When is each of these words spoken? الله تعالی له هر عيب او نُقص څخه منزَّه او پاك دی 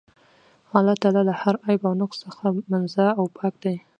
الله 0.77 0.95
تعالی 1.01 1.21
له 1.29 1.33
هر 1.41 1.55
عيب 1.67 1.81
او 1.87 1.93
نُقص 2.01 2.17
څخه 2.27 2.43
منزَّه 2.71 3.07
او 3.19 3.25
پاك 3.37 3.53
دی 3.63 3.75